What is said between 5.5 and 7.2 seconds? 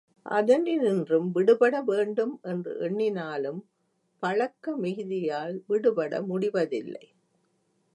விடுபட முடிவதில்லை.